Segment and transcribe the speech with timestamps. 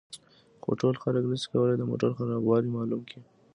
[0.61, 3.21] خو ټول خلک نشي کولای د موټر خرابوالی معلوم کړي